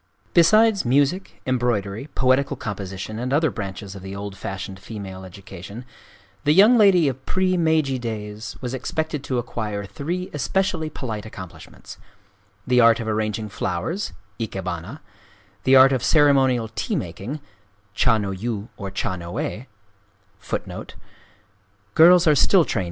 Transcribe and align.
Besides 0.33 0.83
music, 0.83 1.43
embroidery, 1.45 2.09
poetical 2.15 2.57
composition 2.57 3.19
and 3.19 3.31
other 3.31 3.51
branches 3.51 3.93
of 3.93 4.01
the 4.01 4.15
old 4.15 4.35
fashioned 4.35 4.79
female 4.79 5.23
education, 5.23 5.85
the 6.43 6.55
young 6.55 6.75
lady 6.75 7.07
of 7.07 7.23
pre 7.27 7.55
Meiji 7.55 7.99
days 7.99 8.57
was 8.61 8.73
expected 8.73 9.23
to 9.25 9.37
acquire 9.37 9.85
three 9.85 10.31
especially 10.33 10.89
polite 10.89 11.27
accomplishments,—the 11.27 12.79
art 12.81 12.99
of 12.99 13.07
arranging 13.07 13.47
flowers, 13.47 14.13
(ikébana), 14.39 15.01
the 15.65 15.75
art 15.75 15.91
of 15.93 16.03
ceremonial 16.03 16.67
tea 16.69 16.95
making 16.95 17.39
(cha 17.93 18.17
no 18.17 18.31
yu 18.31 18.69
or 18.77 18.89
cha 18.89 19.15
no 19.15 19.37
e), 19.39 19.43
and 19.43 19.51
the 19.51 19.51
etiquette 19.51 19.67
of 19.71 19.73
incense 19.83 20.61
parties 20.65 20.95
(kō 21.95 21.95
kwai 21.95 22.05
or 22.57 22.65
kō 22.65 22.65
é). 22.65 22.79